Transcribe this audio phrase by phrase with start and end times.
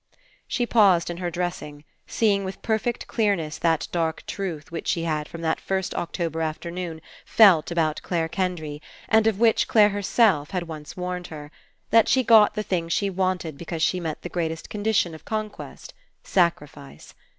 [0.47, 5.27] She paused in her dressing, seeing with perfect clearness that dark truth which she had
[5.29, 10.63] from that first October afternoon felt about Clare Kendry and of which Clare herself had
[10.67, 11.51] once warned her—
[11.91, 15.93] that she got the things she wanted because she met the great condition of conquest,
[16.23, 17.13] sacrifice.